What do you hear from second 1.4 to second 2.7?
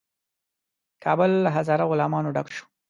له هزاره غلامانو ډک شو.